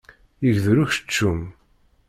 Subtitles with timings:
[0.45, 1.41] Yegdel ukeččum!